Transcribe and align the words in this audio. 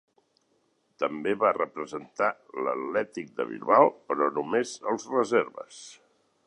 També 1.03 1.33
va 1.43 1.51
representar 1.57 2.31
l'Athletic 2.67 3.31
de 3.41 3.47
Bilbao, 3.53 3.93
però 4.09 4.33
només 4.39 4.77
els 4.95 5.09
reserves. 5.19 5.83